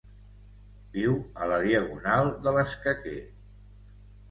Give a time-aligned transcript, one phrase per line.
[0.95, 1.13] Viu
[1.43, 3.17] a la diagonal de l'escaquer.